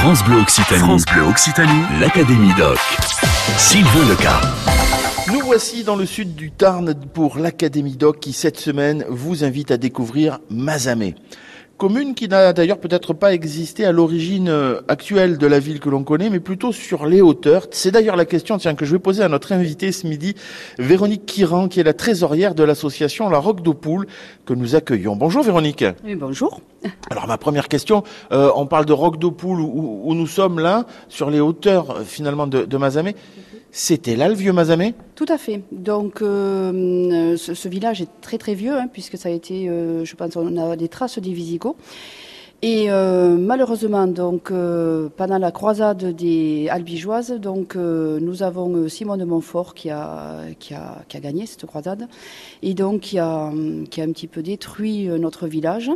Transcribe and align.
France 0.00 0.24
Bleu 0.24 0.38
Occitanie. 0.38 0.80
France 0.80 1.04
Bleu 1.04 1.24
Occitanie. 1.24 1.82
L'Académie 2.00 2.54
Doc. 2.56 2.78
Sylvain 3.58 4.08
Leca. 4.08 4.40
Nous 5.30 5.40
voici 5.40 5.84
dans 5.84 5.94
le 5.94 6.06
sud 6.06 6.34
du 6.34 6.50
Tarn 6.50 6.94
pour 6.94 7.36
l'Académie 7.36 7.98
Doc 7.98 8.18
qui 8.18 8.32
cette 8.32 8.58
semaine 8.58 9.04
vous 9.10 9.44
invite 9.44 9.70
à 9.70 9.76
découvrir 9.76 10.38
Mazamet. 10.48 11.16
Commune 11.80 12.14
qui 12.14 12.28
n'a 12.28 12.52
d'ailleurs 12.52 12.76
peut-être 12.76 13.14
pas 13.14 13.32
existé 13.32 13.86
à 13.86 13.92
l'origine 13.92 14.50
euh, 14.50 14.82
actuelle 14.88 15.38
de 15.38 15.46
la 15.46 15.58
ville 15.58 15.80
que 15.80 15.88
l'on 15.88 16.04
connaît, 16.04 16.28
mais 16.28 16.38
plutôt 16.38 16.72
sur 16.72 17.06
les 17.06 17.22
hauteurs. 17.22 17.68
C'est 17.70 17.90
d'ailleurs 17.90 18.16
la 18.16 18.26
question 18.26 18.58
tiens, 18.58 18.74
que 18.74 18.84
je 18.84 18.92
vais 18.92 18.98
poser 18.98 19.22
à 19.22 19.30
notre 19.30 19.52
invitée 19.52 19.90
ce 19.90 20.06
midi, 20.06 20.34
Véronique 20.78 21.24
Kiran, 21.24 21.68
qui 21.68 21.80
est 21.80 21.82
la 21.82 21.94
trésorière 21.94 22.54
de 22.54 22.64
l'association 22.64 23.30
La 23.30 23.38
Roque 23.38 23.62
d'Aupoul, 23.62 24.06
que 24.44 24.52
nous 24.52 24.74
accueillons. 24.74 25.16
Bonjour 25.16 25.42
Véronique. 25.42 25.86
Oui, 26.04 26.16
bonjour. 26.16 26.60
Alors 27.10 27.26
ma 27.26 27.38
première 27.38 27.68
question, 27.68 28.04
euh, 28.30 28.50
on 28.56 28.66
parle 28.66 28.84
de 28.84 28.92
Roque 28.92 29.18
d'Aupoul 29.18 29.58
où, 29.58 30.02
où, 30.04 30.14
nous 30.14 30.26
sommes 30.26 30.58
là, 30.58 30.84
sur 31.08 31.30
les 31.30 31.40
hauteurs 31.40 31.90
euh, 31.92 32.04
finalement 32.04 32.46
de, 32.46 32.66
de 32.66 32.76
Mazamet. 32.76 33.14
C'était 33.72 34.16
là 34.16 34.28
le 34.28 34.34
vieux 34.34 34.52
Mazamet 34.52 34.94
Tout 35.14 35.26
à 35.28 35.38
fait. 35.38 35.62
Donc 35.70 36.22
euh, 36.22 37.36
ce, 37.36 37.54
ce, 37.54 37.68
village 37.68 38.02
est 38.02 38.08
très 38.20 38.36
très 38.36 38.54
vieux, 38.54 38.76
hein, 38.76 38.88
puisque 38.92 39.16
ça 39.16 39.28
a 39.28 39.32
été, 39.32 39.68
euh, 39.68 40.04
je 40.04 40.16
pense, 40.16 40.34
on 40.34 40.56
a 40.56 40.76
des 40.76 40.88
traces 40.88 41.18
des 41.18 41.32
Visigoths. 41.32 41.69
Et 42.62 42.90
euh, 42.90 43.38
malheureusement, 43.38 44.06
donc 44.06 44.50
euh, 44.50 45.08
pendant 45.16 45.38
la 45.38 45.50
croisade 45.50 46.14
des 46.14 46.68
Albigeoises, 46.68 47.32
donc 47.32 47.74
euh, 47.74 48.20
nous 48.20 48.42
avons 48.42 48.86
Simon 48.86 49.16
de 49.16 49.24
Montfort 49.24 49.72
qui 49.72 49.88
a, 49.88 50.42
qui 50.58 50.74
a 50.74 51.02
qui 51.08 51.16
a 51.16 51.20
gagné 51.20 51.46
cette 51.46 51.64
croisade 51.64 52.06
et 52.62 52.74
donc 52.74 53.00
qui 53.00 53.18
a 53.18 53.50
qui 53.90 54.02
a 54.02 54.04
un 54.04 54.12
petit 54.12 54.26
peu 54.26 54.42
détruit 54.42 55.08
notre 55.08 55.46
village. 55.46 55.90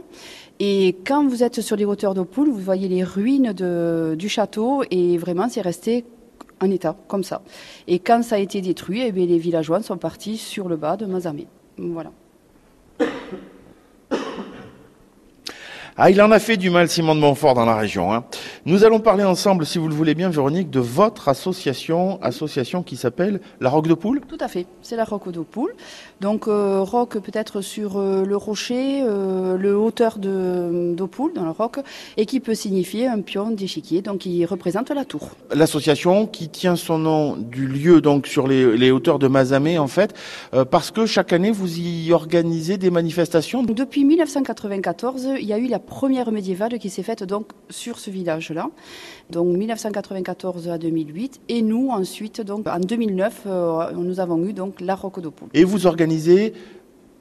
Et 0.59 0.97
quand 1.05 1.27
vous 1.29 1.43
êtes 1.43 1.61
sur 1.61 1.77
les 1.77 1.85
hauteurs 1.85 2.15
d'Opoul, 2.15 2.49
vous 2.49 2.61
voyez 2.61 2.89
les 2.89 3.05
ruines 3.05 3.53
du 3.53 4.29
château 4.31 4.85
et 4.91 5.19
vraiment 5.19 5.51
c'est 5.51 5.61
resté 5.61 6.07
en 6.63 6.71
état, 6.71 6.97
comme 7.09 7.25
ça. 7.25 7.43
Et 7.89 7.99
quand 7.99 8.23
ça 8.23 8.37
a 8.37 8.39
été 8.39 8.63
détruit, 8.63 9.03
eh 9.05 9.13
les 9.13 9.39
villageois 9.39 9.83
sont 9.83 9.99
partis 9.99 10.39
sur 10.39 10.69
le 10.69 10.77
bas 10.77 10.97
de 10.97 11.05
Mazamet. 11.05 11.47
Voilà. 11.77 12.11
Ah, 15.97 16.11
il 16.11 16.21
en 16.21 16.33
a 16.33 16.41
fait 16.41 16.57
du 16.57 16.71
mal, 16.71 16.89
Simon 16.89 17.15
de 17.15 17.21
Montfort, 17.21 17.55
dans 17.55 17.65
la 17.65 17.77
région. 17.77 18.13
Hein. 18.13 18.25
Nous 18.67 18.83
allons 18.83 18.99
parler 18.99 19.23
ensemble, 19.23 19.65
si 19.65 19.79
vous 19.79 19.87
le 19.87 19.95
voulez 19.95 20.17
bien, 20.17 20.29
Véronique, 20.29 20.69
de 20.69 20.81
votre 20.81 21.29
association, 21.29 22.21
association 22.21 22.83
qui 22.83 22.97
s'appelle 22.97 23.41
la 23.61 23.71
Roque 23.71 23.87
de 23.87 23.95
Poule. 23.95 24.21
Tout 24.27 24.39
à 24.41 24.49
fait, 24.49 24.67
c'est 24.83 24.97
la 24.97 25.05
Roque 25.05 25.31
de 25.31 25.39
Poule. 25.39 25.73
Donc, 26.21 26.49
euh, 26.49 26.81
roque 26.81 27.19
peut-être 27.21 27.61
sur 27.61 27.99
euh, 27.99 28.25
le 28.25 28.37
rocher, 28.37 29.03
euh, 29.03 29.57
le 29.57 29.77
hauteur 29.77 30.19
de 30.19 30.95
d'Opoul, 30.97 31.33
dans 31.33 31.45
la 31.45 31.53
roque, 31.53 31.79
et 32.17 32.27
qui 32.27 32.41
peut 32.41 32.55
signifier 32.55 33.07
un 33.07 33.21
pion 33.21 33.53
d'échiquier, 33.53 34.03
donc 34.03 34.19
qui 34.19 34.45
représente 34.45 34.91
la 34.91 35.05
tour. 35.05 35.31
L'association 35.55 36.27
qui 36.27 36.49
tient 36.49 36.75
son 36.75 36.99
nom 36.99 37.37
du 37.37 37.69
lieu, 37.69 38.01
donc 38.01 38.27
sur 38.27 38.49
les, 38.49 38.77
les 38.77 38.91
hauteurs 38.91 39.21
de 39.21 39.29
Mazamet, 39.29 39.79
en 39.79 39.87
fait, 39.87 40.13
euh, 40.55 40.65
parce 40.65 40.91
que 40.91 41.07
chaque 41.07 41.33
année, 41.33 41.53
vous 41.53 41.79
y 41.79 42.13
organisez 42.13 42.79
des 42.79 42.91
manifestations. 42.91 43.63
Depuis 43.63 44.05
1994, 44.05 45.29
il 45.39 45.47
y 45.47 45.53
a 45.53 45.59
eu 45.59 45.69
la 45.69 45.84
première 45.85 46.33
médiévale 46.33 46.79
qui 46.79 46.91
s'est 46.91 47.03
faite 47.03 47.23
donc 47.23 47.53
sur 47.71 47.99
ce 47.99 48.11
village-là, 48.11 48.71
donc 49.31 49.57
1994 49.57 50.69
à 50.69 50.79
2008, 50.79 51.41
et 51.49 51.63
nous 51.63 51.91
ensuite 51.91 52.41
donc 52.41 52.67
en 52.67 52.81
2009 52.81 53.43
euh, 53.47 53.93
nous 53.93 54.21
avons 54.21 54.45
eu 54.45 54.53
donc 54.53 54.81
la 54.81 54.95
Roque 54.95 55.21
d'Opoul. 55.21 55.49
Et 55.55 55.65
vous 55.65 55.87
organisez, 55.87 56.53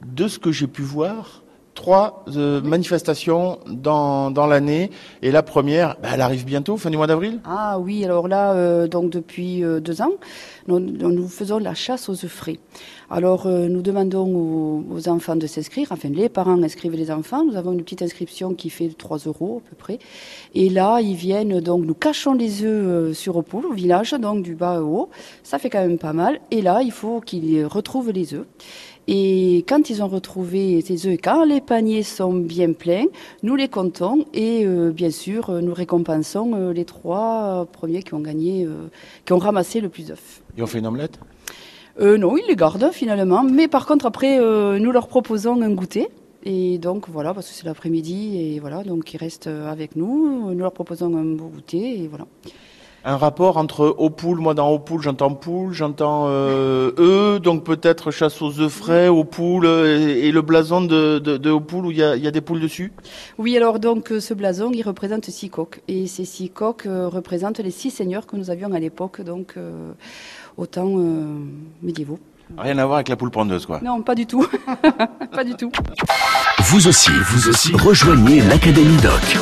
de 0.04 0.28
ce 0.28 0.38
que 0.38 0.52
j'ai 0.52 0.66
pu 0.66 0.82
voir, 0.82 1.43
trois 1.74 2.24
euh, 2.28 2.60
manifestations 2.62 3.58
dans, 3.66 4.30
dans 4.30 4.46
l'année. 4.46 4.90
Et 5.22 5.30
la 5.30 5.42
première, 5.42 5.96
bah, 6.02 6.10
elle 6.14 6.20
arrive 6.20 6.44
bientôt, 6.44 6.76
fin 6.76 6.90
du 6.90 6.96
mois 6.96 7.06
d'avril 7.06 7.40
Ah 7.44 7.78
oui, 7.78 8.04
alors 8.04 8.28
là, 8.28 8.52
euh, 8.52 8.86
donc 8.86 9.10
depuis 9.10 9.62
euh, 9.62 9.80
deux 9.80 10.00
ans, 10.00 10.12
nous, 10.66 10.78
nous, 10.78 11.28
faisons 11.28 11.58
la 11.58 11.74
chasse 11.74 12.08
aux 12.08 12.24
œufs 12.24 12.26
frais. 12.26 12.58
Alors 13.10 13.46
euh, 13.46 13.68
nous 13.68 13.82
demandons 13.82 14.26
aux, 14.34 14.84
aux 14.90 15.08
enfants 15.08 15.36
de 15.36 15.46
s'inscrire, 15.46 15.88
enfin 15.92 16.08
les 16.08 16.28
parents 16.28 16.62
inscrivent 16.62 16.96
les 16.96 17.10
enfants. 17.10 17.44
Nous 17.44 17.56
avons 17.56 17.72
une 17.72 17.82
petite 17.82 18.02
inscription 18.02 18.54
qui 18.54 18.70
fait 18.70 18.88
3 18.88 19.18
euros 19.26 19.62
à 19.64 19.68
peu 19.68 19.76
près. 19.76 19.98
Et 20.54 20.70
là, 20.70 21.00
ils 21.00 21.14
viennent, 21.14 21.60
donc 21.60 21.84
nous 21.84 21.94
cachons 21.94 22.32
les 22.32 22.62
œufs 22.62 22.86
euh, 22.86 23.12
sur 23.12 23.36
Opoul, 23.36 23.66
au 23.66 23.72
village, 23.72 24.12
donc 24.12 24.42
du 24.42 24.54
bas 24.54 24.80
au 24.80 24.96
haut. 24.96 25.10
Ça 25.42 25.58
fait 25.58 25.68
quand 25.68 25.80
même 25.80 25.98
pas 25.98 26.12
mal. 26.12 26.40
Et 26.50 26.62
là, 26.62 26.80
il 26.82 26.92
faut 26.92 27.20
qu'ils 27.20 27.66
retrouvent 27.66 28.10
les 28.10 28.34
œufs. 28.34 28.46
Et 29.06 29.64
quand 29.68 29.90
ils 29.90 30.02
ont 30.02 30.08
retrouvé 30.08 30.80
ces 30.80 31.06
œufs, 31.06 31.18
quand 31.22 31.44
les 31.44 31.60
paniers 31.60 32.02
sont 32.02 32.32
bien 32.32 32.72
pleins, 32.72 33.04
nous 33.42 33.54
les 33.54 33.68
comptons 33.68 34.24
et 34.32 34.64
euh, 34.64 34.90
bien 34.92 35.10
sûr 35.10 35.50
nous 35.50 35.74
récompensons 35.74 36.52
euh, 36.54 36.72
les 36.72 36.86
trois 36.86 37.66
premiers 37.70 38.02
qui 38.02 38.14
ont 38.14 38.20
gagné, 38.20 38.64
euh, 38.64 38.88
qui 39.26 39.32
ont 39.34 39.38
ramassé 39.38 39.80
le 39.80 39.90
plus 39.90 40.06
d'œufs. 40.06 40.42
Et 40.56 40.62
on 40.62 40.66
fait 40.66 40.78
une 40.78 40.86
omelette? 40.86 41.18
Euh, 42.00 42.16
Non, 42.16 42.36
ils 42.36 42.46
les 42.48 42.56
gardent 42.56 42.90
finalement, 42.92 43.44
mais 43.44 43.68
par 43.68 43.84
contre 43.86 44.06
après 44.06 44.38
euh, 44.40 44.78
nous 44.78 44.90
leur 44.90 45.06
proposons 45.06 45.60
un 45.60 45.70
goûter. 45.70 46.08
Et 46.46 46.78
donc 46.78 47.08
voilà, 47.08 47.32
parce 47.32 47.48
que 47.48 47.54
c'est 47.54 47.64
l'après-midi 47.64 48.38
et 48.38 48.60
voilà, 48.60 48.84
donc 48.84 49.12
ils 49.14 49.16
restent 49.16 49.46
avec 49.46 49.96
nous. 49.96 50.50
Nous 50.52 50.58
leur 50.58 50.72
proposons 50.72 51.14
un 51.16 51.24
beau 51.24 51.46
goûter 51.46 52.02
et 52.02 52.06
voilà 52.08 52.26
un 53.04 53.16
rapport 53.16 53.56
entre 53.56 53.94
au 53.98 54.10
poule, 54.10 54.38
moi 54.38 54.54
dans 54.54 54.70
au 54.70 54.78
poule 54.78 55.02
j'entends 55.02 55.34
poule, 55.34 55.72
j'entends 55.72 56.24
euh, 56.28 56.90
eux, 56.98 57.38
donc 57.38 57.64
peut-être 57.64 58.10
chasse 58.10 58.40
aux 58.40 58.60
œufs 58.60 58.72
frais, 58.72 59.08
aux 59.08 59.24
poules 59.24 59.66
et, 59.66 60.26
et, 60.26 60.32
le 60.32 60.42
blason 60.42 60.80
de, 60.80 61.18
de, 61.18 61.36
de 61.36 61.50
au 61.50 61.60
poule 61.60 61.86
où 61.86 61.90
il 61.90 61.98
y 61.98 62.02
a, 62.02 62.16
y 62.16 62.26
a, 62.26 62.30
des 62.30 62.40
poules 62.40 62.60
dessus? 62.60 62.92
Oui, 63.38 63.56
alors 63.56 63.78
donc 63.78 64.12
ce 64.18 64.34
blason 64.34 64.70
il 64.72 64.82
représente 64.82 65.28
six 65.30 65.50
coqs 65.50 65.80
et 65.88 66.06
ces 66.06 66.24
six 66.24 66.48
coqs 66.48 66.86
euh, 66.86 67.08
représentent 67.08 67.60
les 67.60 67.70
six 67.70 67.90
seigneurs 67.90 68.26
que 68.26 68.36
nous 68.36 68.50
avions 68.50 68.72
à 68.72 68.78
l'époque, 68.78 69.20
donc 69.20 69.54
euh, 69.56 69.92
au 70.56 70.66
temps 70.66 70.92
euh, 70.96 71.24
médiévaux. 71.82 72.18
Rien 72.58 72.78
à 72.78 72.84
voir 72.84 72.96
avec 72.96 73.08
la 73.08 73.16
poule 73.16 73.30
pondeuse, 73.30 73.66
quoi. 73.66 73.80
Non, 73.82 74.02
pas 74.02 74.14
du 74.14 74.26
tout. 74.26 74.46
pas 75.32 75.44
du 75.44 75.54
tout. 75.54 75.72
Vous 76.58 76.86
aussi, 76.86 77.10
vous 77.10 77.48
aussi, 77.48 77.72
rejoignez 77.74 78.40
l'Académie 78.42 78.96
Doc. 78.98 79.38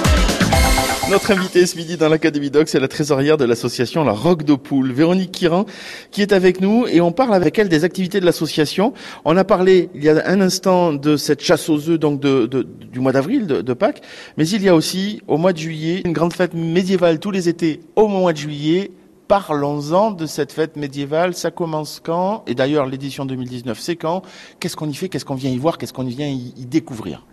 Notre 1.11 1.33
invitée 1.33 1.67
ce 1.67 1.77
midi 1.77 1.97
dans 1.97 2.09
l'Académie 2.09 2.51
Doc, 2.51 2.69
c'est 2.69 2.79
la 2.79 2.87
trésorière 2.87 3.37
de 3.37 3.45
l'association 3.45 4.05
La 4.05 4.13
Roque 4.13 4.45
d'Aupoul, 4.45 4.93
Véronique 4.93 5.33
Kiran, 5.33 5.67
qui 6.11 6.23
est 6.23 6.33
avec 6.33 6.61
nous 6.61 6.87
et 6.87 7.01
on 7.01 7.11
parle 7.13 7.35
avec 7.35 7.59
elle 7.59 7.69
des 7.69 7.85
activités 7.85 8.21
de 8.21 8.25
l'association. 8.25 8.95
On 9.25 9.37
a 9.37 9.45
parlé 9.45 9.91
il 9.95 10.05
y 10.05 10.09
a 10.09 10.23
un 10.27 10.41
instant 10.41 10.93
de 10.93 11.17
cette 11.17 11.43
chasse 11.43 11.69
aux 11.69 11.91
œufs 11.91 11.99
donc 11.99 12.21
de, 12.21 12.47
de, 12.47 12.62
du 12.62 13.01
mois 13.01 13.12
d'avril, 13.12 13.47
de, 13.47 13.61
de, 13.62 13.73
Pâques, 13.75 14.01
mais 14.39 14.49
il 14.49 14.62
y 14.62 14.69
a 14.69 14.75
aussi 14.75 15.21
au 15.27 15.39
mois 15.39 15.53
de 15.53 15.59
juillet 15.59 16.03
une 16.05 16.12
grande 16.12 16.33
fête 16.33 16.55
médiévale 16.55 17.19
tous 17.19 17.33
les 17.33 17.49
étés 17.49 17.81
au 17.97 18.07
mois 18.07 18.33
de 18.33 18.39
juillet. 18.39 18.93
Parlons-en 19.29 20.12
de 20.12 20.27
cette 20.27 20.53
fête 20.53 20.77
médiévale. 20.77 21.35
Ça 21.35 21.51
commence 21.51 22.01
quand? 22.03 22.45
Et 22.47 22.55
d'ailleurs, 22.55 22.87
l'édition 22.87 23.25
2019, 23.25 23.79
c'est 23.81 23.97
quand? 23.97 24.23
Qu'est-ce 24.61 24.77
qu'on 24.77 24.89
y 24.89 24.95
fait? 24.95 25.09
Qu'est-ce 25.09 25.25
qu'on 25.25 25.35
vient 25.35 25.51
y 25.51 25.59
voir? 25.59 25.79
Qu'est-ce 25.79 25.93
qu'on 25.93 26.05
vient 26.05 26.29
y 26.29 26.67
découvrir? 26.67 27.25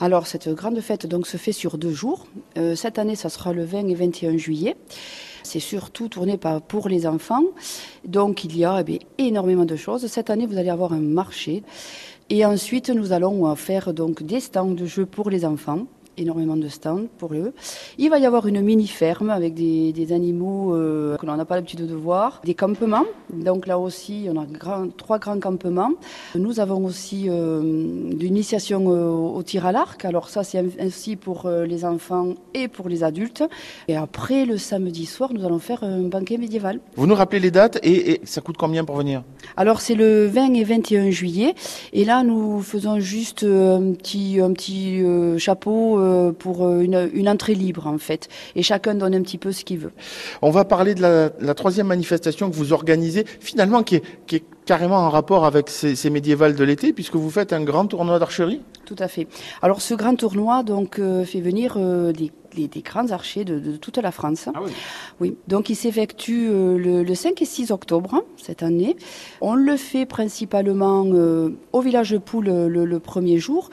Alors, 0.00 0.26
cette 0.26 0.48
grande 0.48 0.80
fête 0.80 1.06
donc, 1.06 1.26
se 1.26 1.36
fait 1.36 1.52
sur 1.52 1.78
deux 1.78 1.92
jours. 1.92 2.26
Euh, 2.58 2.74
cette 2.74 2.98
année, 2.98 3.14
ça 3.14 3.28
sera 3.28 3.52
le 3.52 3.64
20 3.64 3.88
et 3.88 3.94
21 3.94 4.36
juillet. 4.36 4.76
C'est 5.44 5.60
surtout 5.60 6.08
tourné 6.08 6.38
pour 6.68 6.88
les 6.88 7.06
enfants. 7.06 7.44
Donc, 8.04 8.44
il 8.44 8.56
y 8.56 8.64
a 8.64 8.82
eh 8.86 8.98
énormément 9.18 9.64
de 9.64 9.76
choses. 9.76 10.06
Cette 10.06 10.30
année, 10.30 10.46
vous 10.46 10.58
allez 10.58 10.70
avoir 10.70 10.92
un 10.92 11.00
marché. 11.00 11.62
Et 12.28 12.44
ensuite, 12.44 12.90
nous 12.90 13.12
allons 13.12 13.54
faire 13.54 13.92
donc, 13.92 14.22
des 14.22 14.40
stands 14.40 14.72
de 14.72 14.86
jeux 14.86 15.06
pour 15.06 15.30
les 15.30 15.44
enfants 15.44 15.86
énormément 16.16 16.56
de 16.56 16.68
stands 16.68 17.06
pour 17.18 17.34
eux. 17.34 17.52
Il 17.98 18.10
va 18.10 18.18
y 18.18 18.26
avoir 18.26 18.46
une 18.46 18.60
mini-ferme 18.60 19.30
avec 19.30 19.54
des, 19.54 19.92
des 19.92 20.12
animaux 20.12 20.74
euh, 20.74 21.16
que 21.16 21.26
l'on 21.26 21.36
n'a 21.36 21.44
pas 21.44 21.56
l'habitude 21.56 21.86
de 21.86 21.94
voir, 21.94 22.40
des 22.44 22.54
campements. 22.54 23.04
Donc 23.32 23.66
là 23.66 23.78
aussi, 23.78 24.28
on 24.30 24.40
a 24.40 24.46
grand, 24.46 24.88
trois 24.96 25.18
grands 25.18 25.38
campements. 25.38 25.92
Nous 26.34 26.60
avons 26.60 26.84
aussi 26.84 27.26
euh, 27.28 27.60
l'initiation 28.18 28.84
euh, 28.88 29.08
au 29.10 29.42
tir 29.42 29.66
à 29.66 29.72
l'arc. 29.72 30.04
Alors 30.04 30.28
ça, 30.28 30.44
c'est 30.44 30.64
ainsi 30.80 31.16
pour 31.16 31.46
euh, 31.46 31.64
les 31.64 31.84
enfants 31.84 32.34
et 32.54 32.68
pour 32.68 32.88
les 32.88 33.04
adultes. 33.04 33.44
Et 33.88 33.96
après, 33.96 34.44
le 34.44 34.58
samedi 34.58 35.06
soir, 35.06 35.30
nous 35.32 35.44
allons 35.44 35.58
faire 35.58 35.82
un 35.84 36.02
banquet 36.02 36.38
médiéval. 36.38 36.80
Vous 36.96 37.06
nous 37.06 37.14
rappelez 37.14 37.40
les 37.40 37.50
dates 37.50 37.78
et, 37.82 38.12
et 38.12 38.20
ça 38.24 38.40
coûte 38.40 38.56
combien 38.56 38.84
pour 38.84 38.96
venir? 38.96 39.22
Alors 39.56 39.80
c'est 39.80 39.94
le 39.94 40.26
20 40.26 40.54
et 40.54 40.64
21 40.64 41.10
juillet. 41.10 41.54
Et 41.92 42.04
là, 42.04 42.22
nous 42.22 42.60
faisons 42.60 43.00
juste 43.00 43.44
un 43.44 43.92
petit, 43.92 44.40
un 44.40 44.52
petit 44.52 45.02
chapeau 45.38 45.98
pour 46.38 46.68
une, 46.70 47.10
une, 47.12 47.28
entrée 47.28 47.54
libre 47.54 47.86
en 47.86 47.98
fait. 47.98 48.28
Et 48.56 48.62
chacun 48.62 48.94
donne 48.94 49.14
un 49.14 49.22
petit 49.22 49.38
peu 49.38 49.52
ce 49.52 49.64
qu'il 49.64 49.78
veut. 49.78 49.92
On 50.42 50.50
va 50.50 50.64
parler 50.64 50.94
de 50.94 51.02
la, 51.02 51.30
la, 51.40 51.54
troisième 51.54 51.86
manifestation 51.86 52.50
que 52.50 52.54
vous 52.54 52.72
organisez, 52.72 53.24
finalement 53.40 53.82
qui 53.82 53.96
est, 53.96 54.02
qui 54.26 54.36
est 54.36 54.44
carrément 54.64 54.98
en 54.98 55.10
rapport 55.10 55.44
avec 55.44 55.68
ces, 55.68 55.94
ces 55.96 56.10
médiévales 56.10 56.54
de 56.54 56.64
l'été, 56.64 56.92
puisque 56.92 57.16
vous 57.16 57.30
faites 57.30 57.52
un 57.52 57.62
grand 57.62 57.86
tournoi 57.86 58.18
d'archerie. 58.18 58.60
Tout 58.84 58.96
à 58.98 59.08
fait. 59.08 59.28
Alors 59.62 59.80
ce 59.80 59.94
grand 59.94 60.14
tournoi 60.14 60.62
donc 60.62 60.98
euh, 60.98 61.24
fait 61.24 61.40
venir 61.40 61.74
euh, 61.76 62.12
des, 62.12 62.30
des, 62.54 62.68
des, 62.68 62.82
grands 62.82 63.10
archers 63.10 63.44
de, 63.44 63.58
de, 63.58 63.76
toute 63.76 63.98
la 63.98 64.10
France. 64.10 64.48
Ah 64.54 64.60
oui. 64.62 64.72
oui. 65.20 65.36
Donc 65.48 65.70
il 65.70 65.74
s'effectue 65.74 66.48
euh, 66.50 66.76
le, 66.76 67.02
le, 67.02 67.14
5 67.14 67.40
et 67.40 67.44
6 67.44 67.70
octobre 67.70 68.24
cette 68.36 68.62
année. 68.62 68.96
On 69.40 69.54
le 69.54 69.76
fait 69.76 70.06
principalement 70.06 71.04
au 71.72 71.80
village 71.80 72.18
Poule 72.18 72.46
le, 72.46 72.84
le 72.84 73.00
premier 73.00 73.38
jour 73.38 73.70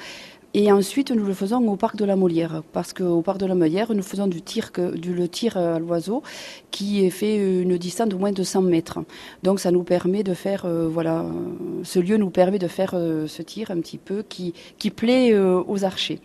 Et 0.54 0.70
ensuite, 0.72 1.12
nous 1.12 1.26
le 1.26 1.34
faisons 1.34 1.66
au 1.70 1.78
parc 1.78 1.96
de 1.96 2.04
la 2.04 2.18
Molière, 2.18 2.62
parce 2.74 2.92
qu'au 2.92 3.22
parc 3.22 3.38
de 3.38 3.46
la 3.46 3.56
Molière, 3.56 3.94
nous 3.94 4.04
faisons 4.04 4.28
du 4.28 4.42
tir, 4.42 4.72
du, 4.96 5.14
le 5.14 5.30
tir 5.30 5.56
à 5.56 5.80
l'oiseau 5.80 6.24
qui 6.72 7.10
fait 7.10 7.38
une 7.62 7.78
distance 7.78 8.10
de 8.10 8.16
moins 8.16 8.34
de 8.34 8.44
100 8.44 8.64
mètres. 8.64 9.00
Donc 9.44 9.62
ça 9.62 9.72
nous 9.72 9.84
permet 9.84 10.24
de 10.24 10.34
faire, 10.34 10.66
euh, 10.66 10.90
voilà, 10.90 11.26
ce 11.84 12.00
lieu 12.00 12.18
nous 12.18 12.32
permet 12.32 12.60
de 12.60 12.68
faire 12.68 12.92
euh, 12.96 13.28
ce 13.28 13.42
tir 13.42 13.72
un 13.72 13.80
petit 13.80 13.98
peu 13.98 14.24
qui, 14.28 14.54
qui 14.78 14.92
plaît 14.92 15.34
euh, 15.34 15.64
aux 15.66 15.86
archers. 15.86 16.20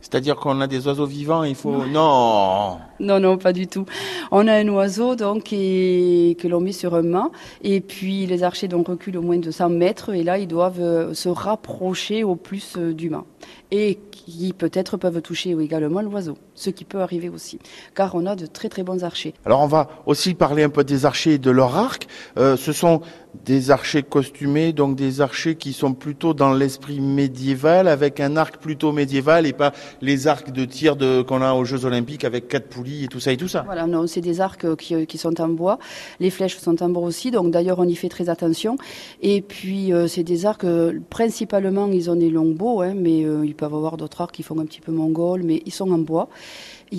C'est-à-dire 0.00 0.36
qu'on 0.36 0.60
a 0.60 0.66
des 0.66 0.86
oiseaux 0.86 1.06
vivants, 1.06 1.42
il 1.42 1.54
faut... 1.54 1.86
Non 1.86 2.76
Non, 3.00 3.18
non, 3.20 3.38
pas 3.38 3.52
du 3.52 3.66
tout. 3.66 3.86
On 4.30 4.46
a 4.48 4.54
un 4.54 4.68
oiseau 4.68 5.16
donc 5.16 5.44
que 5.44 6.48
l'on 6.48 6.60
met 6.60 6.72
sur 6.72 6.94
un 6.94 7.02
mât 7.02 7.30
et 7.62 7.80
puis 7.80 8.26
les 8.26 8.42
archers 8.42 8.68
donc 8.68 8.88
reculent 8.88 9.16
au 9.16 9.22
moins 9.22 9.38
de 9.38 9.50
100 9.50 9.70
mètres 9.70 10.14
et 10.14 10.24
là 10.24 10.38
ils 10.38 10.46
doivent 10.46 10.80
euh, 10.80 11.14
se 11.14 11.28
rapprocher 11.28 12.22
au 12.22 12.36
plus 12.36 12.74
euh, 12.76 12.92
du 12.92 13.08
mât 13.08 13.24
et 13.70 13.98
qui 14.10 14.52
peut-être 14.56 14.96
peuvent 14.96 15.20
toucher 15.22 15.56
également 15.60 16.02
l'oiseau, 16.02 16.36
ce 16.54 16.70
qui 16.70 16.84
peut 16.84 17.00
arriver 17.00 17.28
aussi, 17.28 17.58
car 17.94 18.14
on 18.14 18.26
a 18.26 18.36
de 18.36 18.46
très 18.46 18.68
très 18.68 18.82
bons 18.82 19.04
archers. 19.04 19.34
Alors 19.44 19.60
on 19.60 19.66
va 19.66 19.88
aussi 20.06 20.34
parler 20.34 20.62
un 20.62 20.68
peu 20.68 20.84
des 20.84 21.04
archers 21.04 21.34
et 21.34 21.38
de 21.38 21.50
leur 21.50 21.76
arc. 21.76 22.06
Euh, 22.38 22.56
ce 22.56 22.72
sont 22.72 23.00
des 23.44 23.70
archers 23.70 24.02
costumés, 24.02 24.72
donc 24.72 24.96
des 24.96 25.20
archers 25.20 25.56
qui 25.56 25.72
sont 25.72 25.92
plutôt 25.92 26.34
dans 26.34 26.52
l'esprit 26.52 27.00
médiéval, 27.00 27.88
avec 27.88 28.20
un 28.20 28.36
arc 28.36 28.58
plutôt 28.58 28.92
médiéval 28.92 29.46
et 29.46 29.52
pas 29.52 29.72
les 30.00 30.26
arcs 30.26 30.52
de 30.52 30.64
tir 30.64 30.96
qu'on 31.26 31.42
a 31.42 31.52
aux 31.52 31.64
Jeux 31.64 31.84
Olympiques 31.84 32.24
avec 32.24 32.48
quatre 32.48 32.68
poulies 32.68 33.04
et 33.04 33.08
tout 33.08 33.20
ça 33.20 33.32
et 33.32 33.36
tout 33.36 33.48
ça. 33.48 33.62
Voilà, 33.66 33.86
non, 33.86 34.06
c'est 34.06 34.20
des 34.20 34.40
arcs 34.40 34.74
qui, 34.76 35.06
qui, 35.06 35.18
sont 35.18 35.40
en 35.40 35.48
bois. 35.48 35.78
Les 36.20 36.30
flèches 36.30 36.56
sont 36.56 36.82
en 36.82 36.88
bois 36.88 37.02
aussi, 37.02 37.30
donc 37.30 37.50
d'ailleurs 37.50 37.78
on 37.78 37.88
y 37.88 37.94
fait 37.94 38.08
très 38.08 38.28
attention. 38.28 38.76
Et 39.22 39.42
puis 39.42 39.92
euh, 39.92 40.06
c'est 40.08 40.22
des 40.22 40.46
arcs, 40.46 40.64
euh, 40.64 40.98
principalement 41.10 41.88
ils 41.88 42.10
ont 42.10 42.16
des 42.16 42.30
longbows, 42.30 42.82
hein, 42.82 42.94
mais 42.96 43.24
ils 43.44 43.54
peuvent 43.54 43.74
avoir 43.74 43.96
d'autres 43.96 44.20
arcs 44.20 44.32
qui 44.32 44.42
font 44.42 44.58
un 44.58 44.66
petit 44.66 44.80
peu 44.80 44.92
mongol, 44.92 45.42
mais 45.42 45.62
ils 45.66 45.72
sont 45.72 45.90
en 45.90 45.98
bois. 45.98 46.28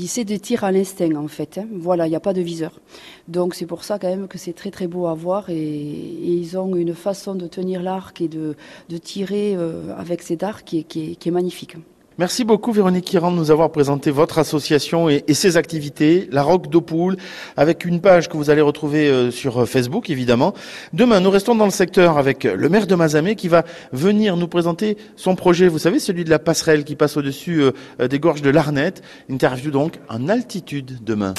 C'est 0.07 0.25
des 0.25 0.39
tirs 0.39 0.63
à 0.63 0.71
l'instinct 0.71 1.15
en 1.15 1.27
fait. 1.27 1.57
Hein. 1.57 1.67
Voilà, 1.71 2.07
il 2.07 2.09
n'y 2.09 2.15
a 2.15 2.19
pas 2.19 2.33
de 2.33 2.41
viseur. 2.41 2.79
Donc 3.27 3.55
c'est 3.55 3.65
pour 3.65 3.83
ça 3.83 3.99
quand 3.99 4.09
même 4.09 4.27
que 4.27 4.37
c'est 4.37 4.53
très 4.53 4.71
très 4.71 4.87
beau 4.87 5.07
à 5.07 5.13
voir 5.13 5.49
et, 5.49 5.57
ils 5.57 6.57
ont 6.57 6.75
une 6.75 6.93
façon 6.93 7.35
de 7.35 7.47
tenir 7.47 7.81
l'arc 7.81 8.19
et 8.21 8.27
de, 8.27 8.55
tirer 8.97 9.55
euh, 9.55 9.95
avec 9.97 10.21
cet 10.21 10.43
arc 10.43 10.65
qui 10.65 11.17
est 11.25 11.31
magnifique. 11.31 11.75
Merci 12.19 12.43
beaucoup 12.45 12.71
Véronique 12.71 13.05
Kiran 13.05 13.31
de 13.31 13.35
nous 13.35 13.51
avoir 13.51 13.71
présenté 13.71 14.09
votre 14.09 14.39
association 14.39 15.07
et, 15.07 15.23
ses 15.35 15.55
activités, 15.55 16.27
la 16.31 16.41
Roque 16.41 16.67
d'Opoul, 16.67 17.15
avec 17.55 17.85
une 17.85 18.01
page 18.01 18.27
que 18.27 18.37
vous 18.37 18.49
allez 18.49 18.61
retrouver 18.61 19.07
euh, 19.07 19.29
sur 19.29 19.61
euh, 19.61 19.65
Facebook 19.65 20.09
évidemment. 20.09 20.55
Demain, 20.93 21.19
nous 21.19 21.29
restons 21.29 21.53
dans 21.53 21.65
le 21.65 21.71
secteur 21.71 22.17
avec 22.17 22.43
le 22.43 22.69
maire 22.69 22.87
de 22.87 22.95
Mazamé 22.95 23.35
qui 23.35 23.49
va 23.49 23.63
venir 23.91 24.35
nous 24.35 24.47
présenter 24.47 24.97
son 25.15 25.35
projet, 25.35 25.67
vous 25.67 25.77
savez, 25.77 25.99
celui 25.99 26.23
de 26.23 26.31
la 26.31 26.39
passerelle 26.39 26.85
qui 26.85 26.95
passe 26.95 27.17
au-dessus 27.17 27.61
euh, 27.61 28.07
des 28.07 28.17
gorges 28.17 28.41
de 28.41 28.49
l'Arnette. 28.49 29.03
Interview 29.29 29.69
donc 29.69 29.99
en 30.09 30.27
altitude 30.27 30.97
demain. 31.03 31.35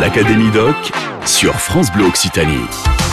L'Académie 0.00 0.52
Doc 0.52 0.76
sur 1.24 1.54
France 1.54 1.90
Bleu 1.90 2.04
Occitanie. 2.04 3.07